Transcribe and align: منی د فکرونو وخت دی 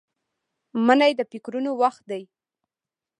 منی 0.85 1.11
د 1.15 1.21
فکرونو 1.31 1.71
وخت 1.81 2.01
دی 2.11 2.23